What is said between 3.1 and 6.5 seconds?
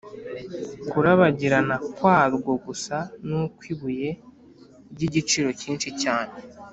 n’ukw’ibuye ry’igiciro cyinshi cyane